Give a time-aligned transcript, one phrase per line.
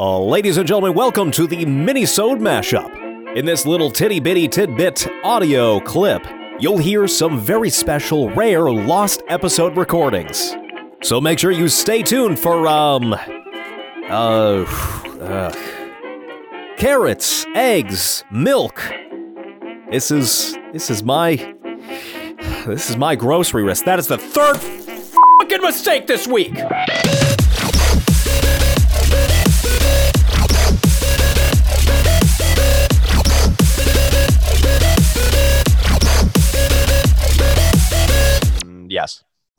[0.00, 3.36] Uh, ladies and gentlemen, welcome to the Minisode Mashup.
[3.36, 6.24] In this little titty bitty tidbit audio clip,
[6.60, 10.54] you'll hear some very special, rare, lost episode recordings.
[11.02, 13.12] So make sure you stay tuned for, um,
[14.08, 14.64] uh,
[16.76, 18.80] carrots, eggs, milk.
[19.90, 21.56] This is, this is my,
[22.68, 23.84] this is my grocery list.
[23.84, 24.58] That is the third
[25.40, 26.54] fucking mistake this week.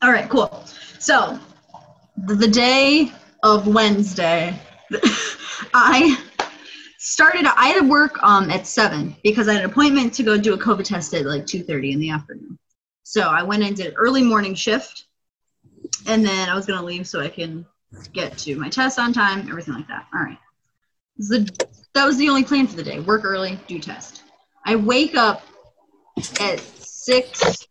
[0.02, 0.64] All right, cool.
[0.98, 1.38] So,
[2.16, 4.58] the day of Wednesday,
[5.74, 6.18] I
[6.98, 7.44] started.
[7.44, 10.54] I had to work um at seven because I had an appointment to go do
[10.54, 12.58] a COVID test at like two thirty in the afternoon.
[13.02, 15.04] So I went and did early morning shift,
[16.06, 17.66] and then I was gonna leave so I can
[18.14, 20.06] get to my test on time, everything like that.
[20.14, 20.38] All right.
[21.18, 21.46] The,
[21.92, 23.00] that was the only plan for the day.
[23.00, 24.22] Work early, do test.
[24.64, 25.42] I wake up
[26.40, 27.66] at six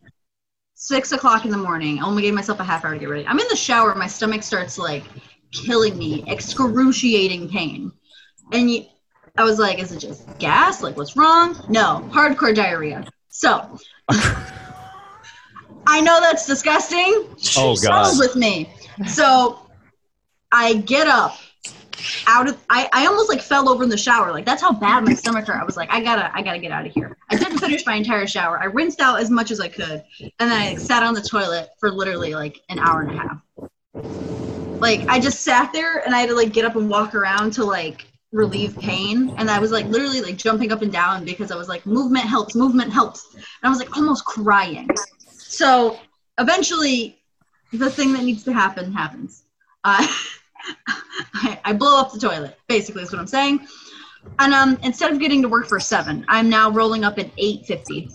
[0.79, 1.99] six o'clock in the morning.
[1.99, 3.27] I only gave myself a half hour to get ready.
[3.27, 3.93] I'm in the shower.
[3.95, 5.03] My stomach starts like
[5.51, 7.91] killing me, excruciating pain.
[8.53, 8.85] And you,
[9.37, 10.81] I was like, is it just gas?
[10.81, 11.61] Like, what's wrong?
[11.67, 13.05] No, hardcore diarrhea.
[13.27, 13.77] So
[15.85, 17.27] I know that's disgusting.
[17.57, 18.17] Oh, God.
[18.17, 18.73] With me.
[19.05, 19.59] So
[20.49, 21.37] I get up
[22.27, 25.03] out of I, I almost like fell over in the shower like that's how bad
[25.03, 27.35] my stomach hurt i was like i gotta i gotta get out of here i
[27.67, 28.59] didn't finish my entire shower.
[28.59, 31.69] I rinsed out as much as i could and then i sat on the toilet
[31.79, 33.41] for literally like an hour and a half.
[34.79, 37.51] Like i just sat there and i had to like get up and walk around
[37.53, 41.49] to like relieve pain and i was like literally like jumping up and down because
[41.51, 43.33] i was like movement helps movement helps.
[43.33, 44.87] And i was like almost crying.
[45.27, 45.99] So
[46.37, 47.19] eventually
[47.73, 49.43] the thing that needs to happen happens.
[49.83, 50.05] Uh,
[51.33, 53.67] I, I blow up the toilet, basically is what I'm saying.
[54.39, 57.65] And um, instead of getting to work for seven, I'm now rolling up at eight
[57.65, 58.09] fifty.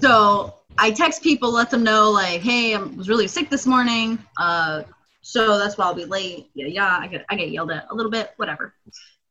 [0.00, 4.18] So I text people, let them know like, hey, I was really sick this morning.
[4.36, 4.84] Uh,
[5.22, 6.50] so that's why I'll be late.
[6.54, 6.98] Yeah, yeah.
[7.00, 8.74] I get I get yelled at a little bit, whatever.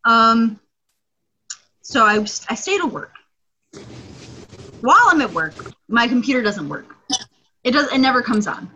[0.04, 0.60] Um,
[1.82, 2.20] so I
[2.50, 3.14] I stay to work.
[4.82, 5.56] While I'm at work,
[5.88, 6.96] my computer doesn't work.
[7.64, 7.92] It does.
[7.92, 8.70] It never comes on.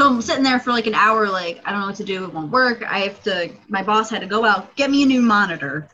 [0.00, 2.24] So I'm sitting there for like an hour, like I don't know what to do.
[2.24, 2.82] It won't work.
[2.90, 3.50] I have to.
[3.68, 5.90] My boss had to go out get me a new monitor.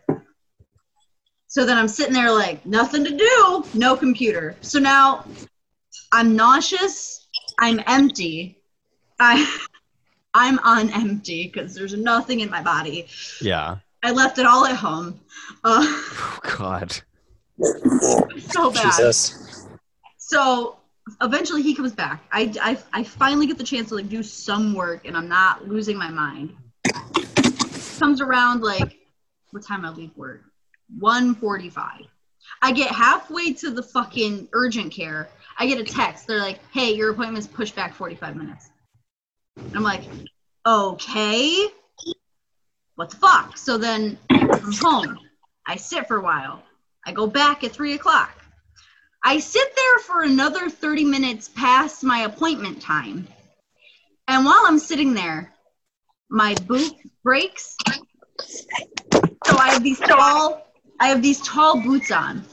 [1.49, 4.55] So then I'm sitting there like nothing to do, no computer.
[4.61, 5.25] So now
[6.13, 7.27] I'm nauseous.
[7.59, 8.63] I'm empty.
[9.19, 9.59] I
[10.35, 13.09] I'm on empty because there's nothing in my body.
[13.41, 13.79] Yeah.
[14.05, 15.19] I left it all at home.
[15.65, 16.97] Uh, Oh, God.
[18.39, 18.93] so bad.
[18.93, 19.67] Jesus.
[20.19, 20.76] So
[21.21, 22.25] eventually he comes back.
[22.33, 25.67] I, I, I finally get the chance to like do some work and I'm not
[25.69, 26.57] losing my mind.
[27.99, 28.99] Comes around like
[29.51, 30.43] what time I leave work?
[30.99, 32.03] 145.
[32.63, 35.29] I get halfway to the fucking urgent care.
[35.59, 36.27] I get a text.
[36.27, 38.71] They're like, hey, your appointment's pushed back 45 minutes.
[39.57, 40.05] And I'm like,
[40.67, 41.69] okay.
[42.97, 43.57] What the fuck?
[43.57, 45.19] So then I come home.
[45.67, 46.63] I sit for a while.
[47.05, 48.46] I go back at three o'clock.
[49.27, 53.27] I sit there for another 30 minutes past my appointment time.
[54.29, 55.53] And while I'm sitting there,
[56.31, 56.93] my boot
[57.25, 57.77] breaks.
[58.39, 60.63] So I have these tall
[61.01, 62.45] I have these tall boots on.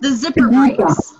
[0.00, 1.12] The zipper breaks.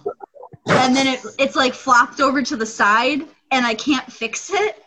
[0.69, 4.83] And then it it's like flopped over to the side and I can't fix it.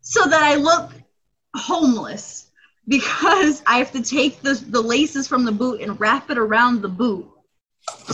[0.00, 0.90] So that I look
[1.54, 2.50] homeless
[2.88, 6.82] because I have to take the, the laces from the boot and wrap it around
[6.82, 7.29] the boot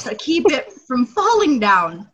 [0.01, 2.09] to keep it from falling down.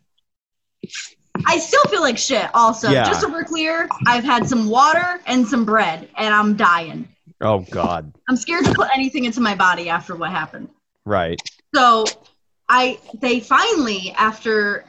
[1.46, 2.90] I still feel like shit, also.
[2.90, 3.04] Yeah.
[3.04, 7.08] Just so we're clear, I've had some water and some bread, and I'm dying.
[7.40, 8.12] Oh, God.
[8.28, 10.68] I'm scared to put anything into my body after what happened.
[11.04, 11.40] Right.
[11.74, 12.04] So
[12.68, 14.84] I they finally, after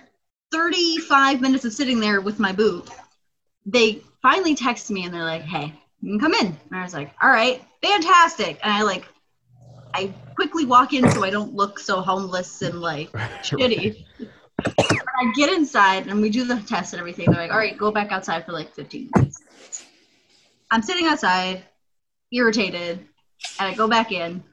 [0.51, 2.89] 35 minutes of sitting there with my boot,
[3.65, 6.47] they finally text me and they're like, hey, you can come in.
[6.47, 8.59] And I was like, all right, fantastic.
[8.63, 9.05] And I like
[9.93, 13.11] I quickly walk in so I don't look so homeless and like
[13.41, 14.05] shitty.
[14.65, 17.29] I get inside and we do the test and everything.
[17.29, 19.85] They're like, all right, go back outside for like 15 minutes.
[20.71, 21.63] I'm sitting outside,
[22.31, 22.99] irritated,
[23.59, 24.43] and I go back in.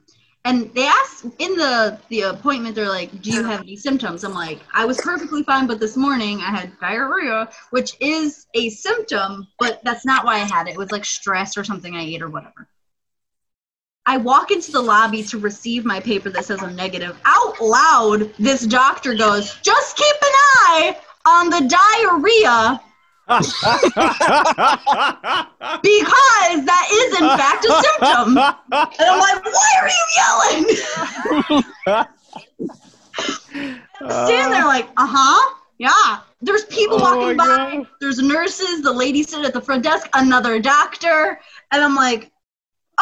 [0.44, 4.32] And they ask in the the appointment, they're like, "Do you have any symptoms?" I'm
[4.32, 9.46] like, "I was perfectly fine, but this morning I had diarrhea, which is a symptom,
[9.58, 10.72] but that's not why I had it.
[10.72, 12.68] It was like stress or something I ate or whatever."
[14.10, 17.16] I walk into the lobby to receive my paper that says I'm negative.
[17.24, 20.32] Out loud, this doctor goes, "Just keep an
[20.66, 22.80] eye on the diarrhea
[23.28, 23.44] because
[26.66, 28.36] that is in fact a symptom.
[28.72, 30.66] And I'm like, why are you yelling?
[33.94, 36.18] Standing there like, uh huh, yeah.
[36.42, 37.44] There's people Oh walking by.
[37.44, 37.86] God.
[38.00, 38.82] There's nurses.
[38.82, 40.08] The lady sitting at the front desk.
[40.14, 41.38] Another doctor.
[41.70, 42.32] And I'm like,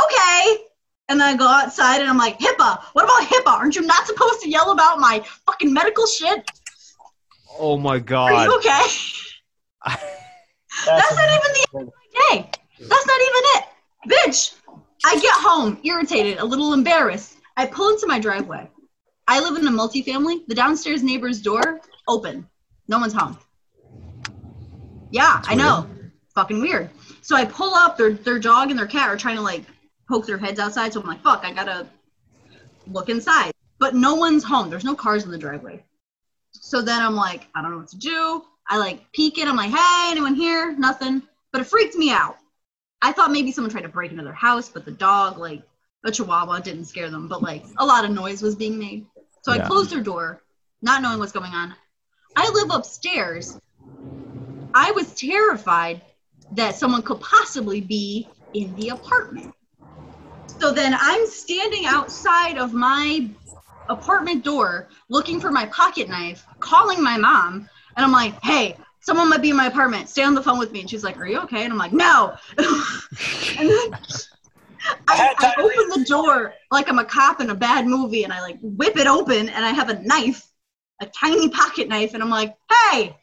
[0.04, 0.67] okay.
[1.08, 2.82] And then I go outside and I'm like, HIPAA.
[2.92, 3.52] What about HIPAA?
[3.52, 6.48] Aren't you not supposed to yell about my fucking medical shit?
[7.58, 8.32] oh my god.
[8.32, 8.44] Are god.
[8.44, 9.94] you okay?
[10.86, 12.50] That's not even the end of my day.
[12.80, 13.64] That's not even it.
[14.08, 14.54] Bitch,
[15.04, 17.36] I get home irritated, a little embarrassed.
[17.56, 18.70] I pull into my driveway.
[19.26, 20.46] I live in a multifamily.
[20.46, 22.46] The downstairs neighbor's door open.
[22.86, 23.36] No one's home.
[25.10, 25.88] Yeah, I know.
[26.34, 26.90] Fucking weird.
[27.22, 27.96] So I pull up.
[27.96, 29.64] Their their dog and their cat are trying to like
[30.08, 30.92] poke their heads outside.
[30.92, 31.86] So I'm like, fuck, I gotta
[32.86, 33.52] look inside.
[33.78, 34.70] But no one's home.
[34.70, 35.84] There's no cars in the driveway.
[36.52, 38.42] So then I'm like, I don't know what to do.
[38.68, 39.48] I like peek in.
[39.48, 40.74] I'm like, hey, anyone here?
[40.76, 41.22] Nothing.
[41.52, 42.36] But it freaked me out.
[43.00, 45.62] I thought maybe someone tried to break into their house, but the dog, like
[46.04, 47.28] a chihuahua, didn't scare them.
[47.28, 49.06] But like a lot of noise was being made.
[49.42, 50.42] So I closed their door,
[50.82, 51.74] not knowing what's going on.
[52.36, 53.58] I live upstairs.
[54.74, 56.02] I was terrified
[56.52, 59.54] that someone could possibly be in the apartment.
[60.58, 63.28] So then I'm standing outside of my
[63.88, 69.30] apartment door looking for my pocket knife, calling my mom, and I'm like, hey, someone
[69.30, 70.08] might be in my apartment.
[70.08, 70.80] Stay on the phone with me.
[70.80, 71.64] And she's like, are you okay?
[71.64, 72.36] And I'm like, no.
[72.58, 73.90] and then
[75.08, 78.40] I, I open the door like I'm a cop in a bad movie and I
[78.40, 80.46] like whip it open and I have a knife,
[81.00, 83.16] a tiny pocket knife, and I'm like, hey,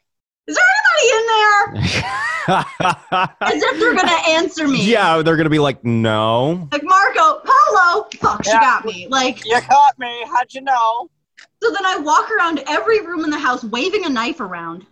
[0.46, 0.64] is there
[0.98, 2.06] anybody in there?
[3.42, 4.84] As if they're gonna answer me.
[4.90, 6.68] yeah, they're gonna be like, no.
[6.72, 8.60] Like Marco, Polo, fuck, she Yeah.
[8.60, 9.06] got me.
[9.08, 10.24] Like You caught me.
[10.26, 11.10] How'd you know?
[11.62, 14.86] So then I walk around every room in the house waving a knife around.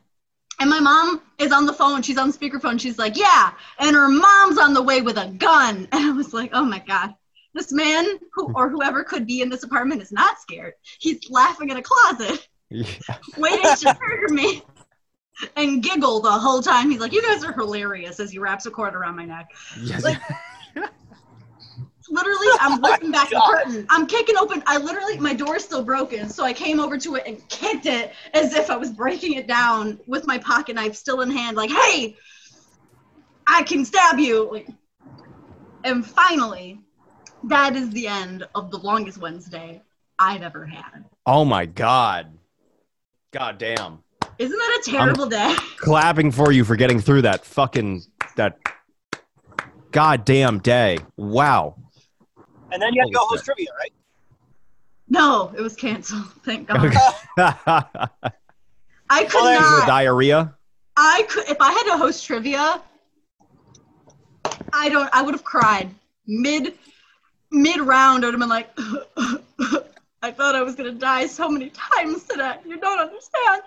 [0.60, 2.02] And my mom is on the phone.
[2.02, 2.80] She's on speakerphone.
[2.80, 3.52] She's like, yeah.
[3.78, 5.88] And her mom's on the way with a gun.
[5.92, 7.14] And I was like, oh my God.
[7.54, 10.74] This man who or whoever could be in this apartment is not scared.
[10.98, 12.84] He's laughing in a closet, Yeah.
[13.36, 14.62] waiting to murder me.
[15.56, 16.90] And giggle the whole time.
[16.90, 19.50] He's like, You guys are hilarious as he wraps a cord around my neck.
[20.02, 20.18] Like,
[22.08, 23.86] literally, I'm oh whipping back the curtain.
[23.90, 24.62] I'm kicking open.
[24.66, 28.12] I literally, my door's still broken, so I came over to it and kicked it
[28.32, 31.56] as if I was breaking it down with my pocket knife still in hand.
[31.56, 32.16] Like, hey,
[33.46, 34.50] I can stab you.
[34.50, 34.68] Like,
[35.82, 36.80] and finally,
[37.44, 39.82] that is the end of the longest Wednesday
[40.18, 41.04] I've ever had.
[41.26, 42.38] Oh my god.
[43.32, 44.03] God damn.
[44.38, 45.54] Isn't that a terrible day?
[45.76, 48.02] Clapping for you for getting through that fucking
[48.36, 48.58] that
[49.92, 50.98] goddamn day.
[51.16, 51.76] Wow.
[52.72, 53.92] And then you had to go Holy host trivia, right?
[55.08, 56.24] No, it was canceled.
[56.44, 56.84] Thank God.
[56.84, 56.98] Okay.
[59.10, 59.86] I could Well, there's the not.
[59.86, 60.54] diarrhea.
[60.96, 62.82] I could if I had to host trivia.
[64.72, 65.08] I don't.
[65.12, 65.94] I would have cried
[66.26, 66.74] mid
[67.50, 68.24] mid round.
[68.24, 68.70] I would have been like,
[70.22, 72.56] I thought I was gonna die so many times today.
[72.66, 73.62] You don't understand.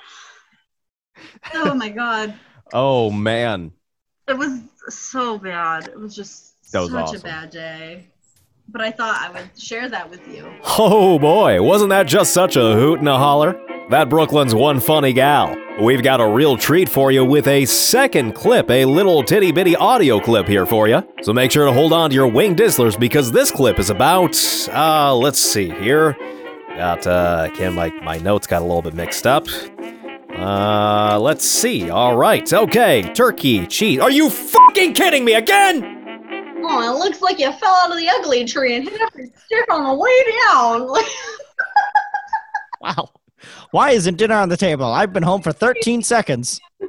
[1.54, 2.34] Oh my god,
[2.74, 3.72] Oh man.
[4.28, 4.60] it was
[4.90, 5.88] so bad.
[5.88, 7.20] It was just That was such awesome.
[7.20, 8.08] a bad day.
[8.70, 10.52] But I thought I would share that with you.
[10.78, 13.60] Oh boy, wasn't that just such a hoot and a holler?
[13.90, 15.56] That Brooklyn's one funny gal.
[15.82, 19.78] We've got a real treat for you with a second clip, a little titty bitty
[19.78, 21.02] audio clip here for you.
[21.22, 24.36] So make sure to hold on to your wing dizzlers because this clip is about,
[24.74, 26.18] uh, let's see here.
[26.76, 29.48] Got, uh, again, my, my notes got a little bit mixed up.
[30.38, 31.90] Uh, let's see.
[31.90, 32.52] All right.
[32.52, 33.02] Okay.
[33.14, 34.00] Turkey, cheese.
[34.00, 35.84] Are you fucking kidding me again?
[36.70, 39.66] Oh, it looks like you fell out of the ugly tree and hit every stick
[39.74, 40.88] on the way down.
[42.82, 43.10] Wow.
[43.72, 44.86] Why isn't dinner on the table?
[44.86, 46.60] I've been home for 13 seconds.
[46.82, 46.86] I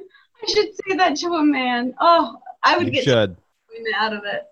[0.46, 1.94] should say that to a man.
[2.00, 3.36] Oh, I would You get should.
[3.96, 4.42] out of it.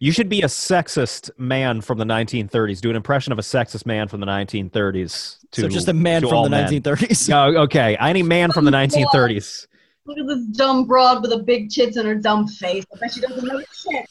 [0.00, 2.80] You should be a sexist man from the 1930s.
[2.80, 5.40] Do an impression of a sexist man from the 1930s.
[5.52, 6.70] To, so just a man from the men.
[6.70, 7.28] 1930s.
[7.28, 7.96] No, okay.
[7.96, 9.66] Any man from the 1930s.
[10.06, 12.84] Look at this dumb broad with a big tits and her dumb face.
[12.94, 14.08] I bet she doesn't know shit.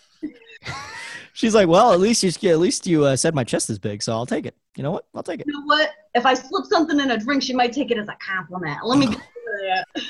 [1.33, 4.01] She's like, well, at least you at least you uh, said my chest is big,
[4.01, 4.55] so I'll take it.
[4.75, 5.05] You know what?
[5.15, 5.47] I'll take it.
[5.47, 5.91] You know what?
[6.15, 8.79] If I slip something in a drink, she might take it as a compliment.
[8.83, 9.23] Let me get to
[9.95, 10.03] that.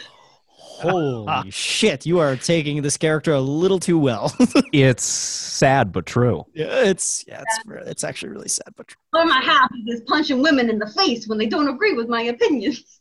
[0.81, 2.05] Holy shit!
[2.05, 4.33] You are taking this character a little too well.
[4.73, 6.45] It's sad but true.
[6.53, 8.97] yeah, it's yeah, it's it's actually really sad, but true.
[9.11, 12.07] Why am I happy is punching women in the face when they don't agree with
[12.09, 12.99] my opinions.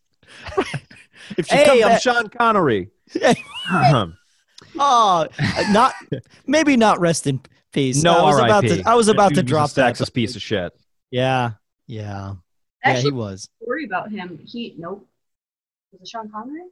[1.37, 2.91] if she Hey, come I'm back, Sean Connery.
[4.79, 5.27] oh,
[5.71, 5.95] not
[6.47, 7.41] maybe not rest in
[7.73, 8.03] peace.
[8.03, 8.83] no I was about R.I.P.
[8.83, 9.95] to I was about to drop that.
[9.95, 10.73] sexist piece of shit.
[11.11, 11.53] Yeah,
[11.87, 12.35] yeah,
[12.85, 12.97] yeah.
[13.01, 13.49] He was.
[13.61, 14.41] worry about him.
[14.45, 15.07] He nope.
[15.93, 16.63] Was it Sean Connery?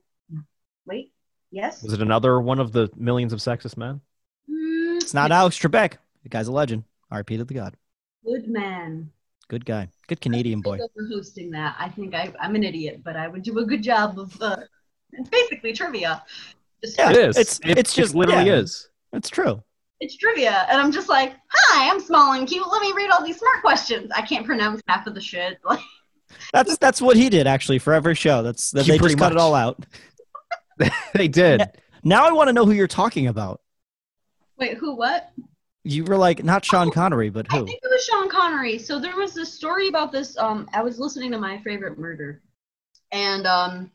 [0.87, 0.91] No.
[0.95, 1.13] Wait.
[1.51, 1.83] Yes.
[1.83, 4.01] Was it another one of the millions of sexist men?
[4.51, 5.95] Mm, It's not Alex Trebek.
[6.23, 6.85] The guy's a legend.
[7.11, 7.37] R.P.
[7.37, 7.77] to the God.
[8.25, 9.11] Good man.
[9.49, 9.89] Good guy.
[10.09, 10.79] Good Canadian boy.
[10.79, 11.77] For hosting that.
[11.79, 14.57] I think I, I'm an idiot, but I would do a good job of uh,
[15.31, 16.23] basically trivia.
[16.83, 17.11] Just, Yeah.
[17.11, 17.37] it is.
[17.37, 18.55] it's- It- it's it just- literally yeah.
[18.57, 18.89] is.
[19.13, 19.63] It's true.
[20.01, 22.67] It's trivia, and I'm just like, "Hi, I'm small and cute.
[22.71, 25.59] Let me read all these smart questions." I can't pronounce half of the shit.
[25.65, 25.79] Like,
[26.53, 28.43] That's that's what he did actually for every show.
[28.43, 29.87] That's that He they pretty just cut it all out.
[31.15, 31.63] They did.
[32.03, 33.61] Now I want to know who you're talking about.
[34.59, 34.95] wait, who?
[34.97, 35.33] What?
[35.85, 37.59] You were like not Sean Connery, but who?
[37.63, 38.79] I think it was Sean Connery.
[38.79, 40.37] So there was this story about this.
[40.39, 42.41] Um, I was listening to My Favorite Murder,
[43.13, 43.91] and um,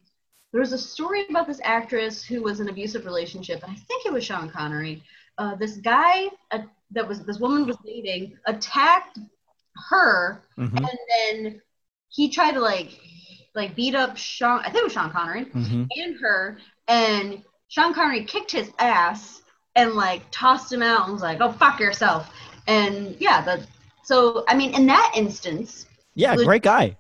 [0.52, 3.64] there was a story about this actress who was in an abusive relationship.
[3.64, 5.04] And I think it was Sean Connery.
[5.38, 6.60] Uh, this guy uh,
[6.92, 9.20] that was this woman was dating attacked
[9.90, 11.62] her, Mhm, and then
[12.10, 13.00] he tried to like
[13.56, 14.60] like beat up Sean.
[14.60, 15.88] I think it was Sean Connery mhm.
[15.96, 19.42] and her, and Sean Connery kicked his ass
[19.76, 22.34] and like tossed him out and was like, "Oh fuck yourself."
[22.68, 23.62] And yeah, that.
[24.04, 26.98] So I mean, in that instance, Yeah, great guy.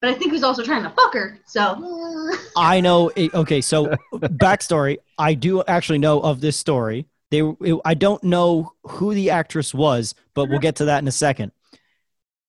[0.00, 1.38] but I think he was also trying to fuck her.
[1.46, 3.10] So I know.
[3.16, 4.98] It, okay, so backstory.
[5.18, 7.06] I do actually know of this story.
[7.30, 11.06] They, it, I don't know who the actress was, but we'll get to that in
[11.06, 11.52] a second.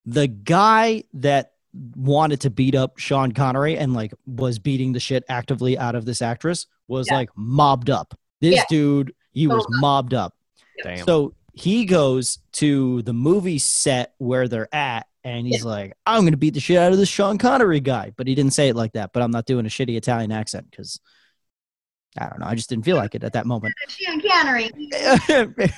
[0.06, 1.51] The guy that
[1.96, 6.06] wanted to beat up Sean Connery and like was beating the shit actively out of
[6.06, 7.16] this actress was Yeah.
[7.18, 8.18] like mobbed up.
[8.42, 8.64] This Yeah.
[8.70, 10.36] dude, he was mobbed up.
[10.84, 11.06] Damn.
[11.06, 16.38] So he goes to the movie set where they're at, and he's like, "I'm gonna
[16.38, 18.94] beat the shit out of this Sean Connery guy," but he didn't say it like
[18.94, 19.12] that.
[19.14, 21.00] But I'm not doing a shitty Italian accent because
[22.18, 22.46] I don't know.
[22.48, 23.74] I just didn't feel like it at that moment.
[23.88, 24.70] Sean Connery.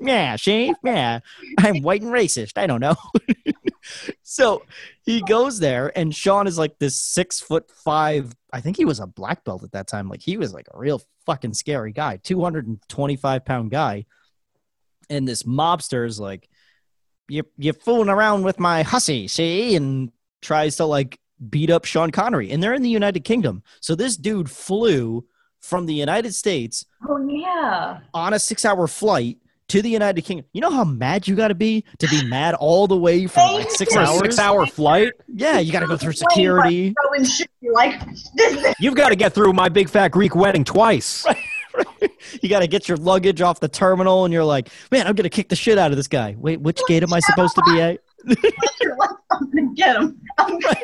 [0.00, 1.20] yeah, she, yeah,
[1.58, 2.56] I'm white and racist.
[2.56, 2.94] I don't know.
[4.22, 4.62] so
[5.02, 8.32] he goes there, and Sean is like this six foot five.
[8.52, 10.08] I think he was a black belt at that time.
[10.08, 14.06] Like he was like a real fucking scary guy, 225 pound guy.
[15.10, 16.48] And this mobster is like,
[17.28, 20.10] you you're fooling around with my hussy, see, and
[20.42, 21.18] tries to like
[21.50, 22.50] beat up Sean Connery.
[22.50, 25.24] And they're in the United Kingdom, so this dude flew
[25.60, 28.00] from the United States Oh yeah.
[28.12, 29.38] on a six hour flight
[29.68, 30.46] to the United Kingdom.
[30.52, 33.40] You know how mad you got to be to be mad all the way for
[33.40, 34.18] like six hours?
[34.18, 36.94] six hour flight, Yeah, you got to go through security.
[37.60, 38.00] You're like,
[38.34, 41.26] this is you've got to get through my big fat Greek wedding twice.
[42.40, 45.24] You got to get your luggage off the terminal, and you're like, man, I'm going
[45.24, 46.36] to kick the shit out of this guy.
[46.38, 48.00] Wait, which gate am I supposed to be at?
[48.80, 50.20] you're like, I'm gonna get him.
[50.38, 50.76] I'm gonna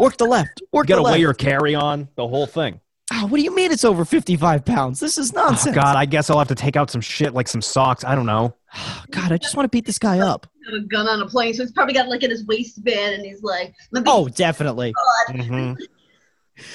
[0.00, 0.62] Work the left.
[0.72, 2.80] Work You got the to weigh your carry on, the whole thing.
[3.22, 5.00] Ah, what do you mean it's over 55 pounds?
[5.00, 5.74] This is Oh, nonsense.
[5.74, 8.04] God, I guess I'll have to take out some shit like some socks.
[8.04, 8.54] I don't know.
[9.10, 10.46] God, I just want to beat this guy up.
[10.66, 13.24] have a gun on a plane, so he's probably got like in his waistband, and
[13.24, 14.94] he's like, "Let Oh, definitely.
[15.30, 15.76] Mhm.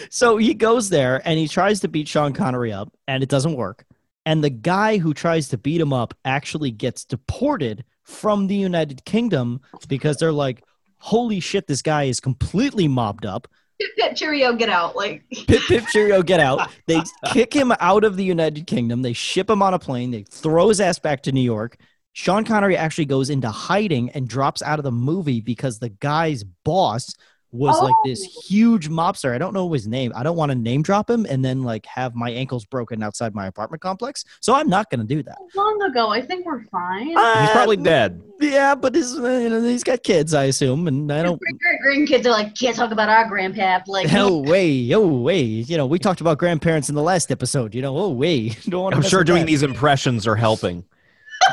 [0.09, 3.55] So he goes there and he tries to beat Sean Connery up, and it doesn't
[3.55, 3.85] work.
[4.25, 9.05] And the guy who tries to beat him up actually gets deported from the United
[9.05, 10.63] Kingdom because they're like,
[10.97, 13.47] holy shit, this guy is completely mobbed up.
[13.79, 16.69] Pip, cheerio, get out!" Like, Pip, pip, cheerio, get out.
[16.87, 19.01] They kick him out of the United Kingdom.
[19.01, 20.11] They ship him on a plane.
[20.11, 21.77] They throw his ass back to New York.
[22.13, 26.43] Sean Connery actually goes into hiding and drops out of the movie because the guy's
[26.43, 27.13] boss
[27.51, 28.41] was like this Oh.
[28.45, 29.33] huge mobster.
[29.33, 30.11] I don't know his name.
[30.15, 33.33] I don't want to name drop him and then like have my ankles broken outside
[33.33, 34.25] my apartment complex.
[34.41, 35.37] So I'm not going to do that.
[35.55, 37.07] long ago, I think we're fine.
[37.07, 38.21] He's Uh, probably dead.
[38.39, 41.39] Yeah, but his, uh, you know, he's got kids, I assume, and I don't.
[41.39, 43.83] Great grandkids are like, can't talk about our grandpap.
[43.87, 45.41] Like, Oh way, oh way!
[45.41, 47.73] You know, we talked about grandparents in the last episode.
[47.73, 48.95] You know, oh way, don't want.
[48.95, 50.83] I'm sure doing these impressions are helping.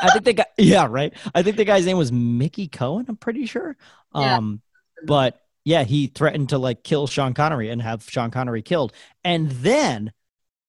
[0.03, 1.15] I think the guy, yeah, right.
[1.35, 3.07] I think the guy's name was Mickey Cohen.
[3.09, 3.77] I'm pretty sure.
[4.15, 4.37] Yeah.
[4.37, 4.61] Um,
[5.07, 8.93] but yeah, he threatened to like kill Sean Connery and have Sean Connery killed.
[9.25, 10.13] And then,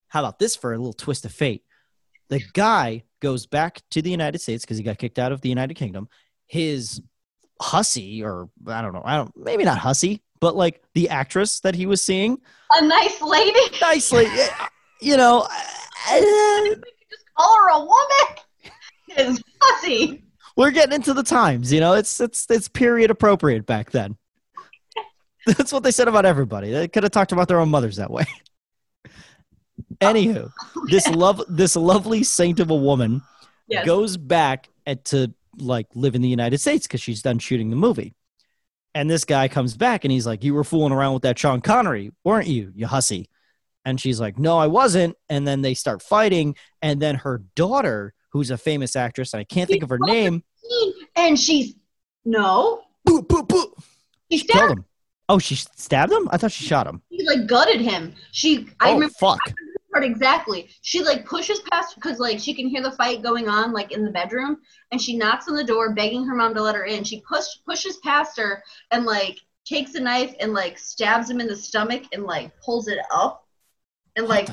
[0.07, 1.63] how about this for a little twist of fate?
[2.29, 5.49] The guy goes back to the United States because he got kicked out of the
[5.49, 6.07] United Kingdom.
[6.47, 7.01] His
[7.61, 11.75] hussy, or I don't know, I don't, maybe not hussy, but like the actress that
[11.75, 12.37] he was seeing,
[12.71, 13.59] a nice lady.
[13.81, 14.27] nicely,
[15.01, 15.47] you know.
[15.49, 16.65] uh,
[17.37, 18.35] Call her a woman.
[19.17, 20.23] Is pussy.
[20.57, 24.17] we're getting into the times you know it's it's it's period appropriate back then
[25.57, 28.09] that's what they said about everybody they could have talked about their own mothers that
[28.11, 28.25] way
[30.01, 30.49] anywho
[30.89, 33.21] this love this lovely saint of a woman
[33.67, 33.83] Yes.
[33.87, 37.75] goes back at, to like live in the united states because she's done shooting the
[37.75, 38.13] movie
[38.93, 41.61] and this guy comes back and he's like you were fooling around with that sean
[41.61, 43.27] connery weren't you you hussy
[43.83, 48.13] and she's like no i wasn't and then they start fighting and then her daughter
[48.33, 50.43] who's a famous actress and i can't think of her name
[51.15, 51.73] And she's
[52.25, 52.81] no.
[53.05, 53.71] Boo, boo, boo.
[54.31, 54.77] She's Killed dead.
[54.79, 54.85] him.
[55.27, 56.29] Oh, she stabbed him?
[56.31, 57.01] I thought she shot him.
[57.11, 58.13] She like gutted him.
[58.31, 59.39] She I oh, remember fuck.
[59.91, 60.69] part exactly.
[60.81, 64.03] She like pushes past because like she can hear the fight going on like in
[64.03, 64.57] the bedroom,
[64.91, 67.03] and she knocks on the door begging her mom to let her in.
[67.03, 71.47] She push pushes past her and like takes a knife and like stabs him in
[71.47, 73.47] the stomach and like pulls it up,
[74.15, 74.49] and What like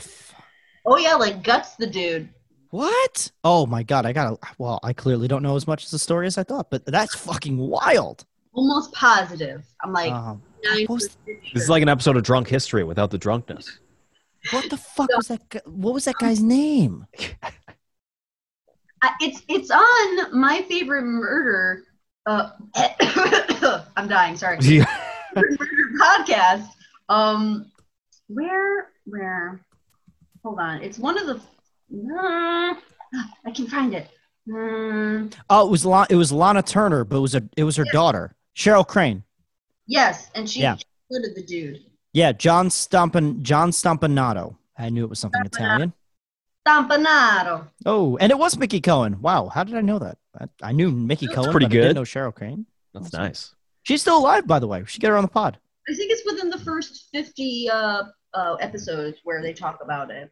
[0.87, 2.29] oh yeah, like guts the dude.
[2.71, 3.31] What?
[3.45, 4.39] Oh my god, I gotta.
[4.57, 7.15] Well, I clearly don't know as much as the story as I thought, but that's
[7.15, 8.25] fucking wild.
[8.55, 9.65] Almost positive.
[9.83, 12.85] I'm like Um, nine what was- percent This is like an episode of Drunk History
[12.85, 13.79] without the drunkenness.
[14.51, 15.49] what the fuck was that?
[15.49, 17.07] Guy, what was that guy's name?
[19.21, 21.83] It's it's on my favorite murder.
[22.25, 22.51] Uh,
[23.97, 24.37] I'm dying.
[24.37, 24.59] Sorry.
[25.35, 25.57] murder
[26.01, 26.69] podcast.
[27.09, 27.71] Um,
[28.29, 29.61] where where?
[30.45, 30.83] Hold on.
[30.83, 31.35] It's one of the.
[31.35, 32.75] Uh,
[33.45, 34.09] I can find it.
[34.49, 37.77] Mm, Oh, it was La- it was Lana Turner, but it was a it was
[37.77, 39.25] her daughter, Cheryl Crane.
[39.87, 40.77] Yes, and she Yeah.
[41.11, 41.81] included the dude.
[42.13, 44.57] Yeah, John Stampan John Stompanato.
[44.79, 45.93] I knew it was something Italian.
[46.67, 47.69] Stompanato.
[47.87, 49.21] Oh, and it was Mickey Cohen.
[49.21, 50.19] Wow, how did I know that?
[50.41, 51.97] I, I knew Mickey That's Cohen, pretty but I didn't good.
[51.97, 52.67] know Cheryl Crane.
[52.95, 53.55] That's nice.
[53.83, 54.81] She's still alive, by the way.
[54.81, 55.59] We should get her on the pod.
[55.89, 60.31] I think it's within the first fifty uh, uh, episodes where they talk about it.